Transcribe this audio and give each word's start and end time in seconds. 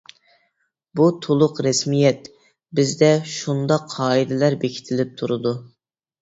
بۇ 0.99 1.09
تولۇق 1.25 1.59
رەسمىيەت. 1.67 2.29
بىزدە 2.79 3.11
شۇنداق 3.35 3.85
قائىدىلەر 3.93 4.57
بېكىتىلىپ 4.65 5.13
تۇرىدۇ. 5.23 5.55